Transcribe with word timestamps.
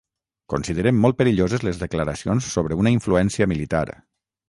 Considerem 0.53 0.97
molt 1.03 1.19
perilloses 1.19 1.67
les 1.69 1.83
declaracions 1.83 2.51
sobre 2.57 2.81
una 2.83 2.97
influència 2.99 3.53
militar. 3.57 3.89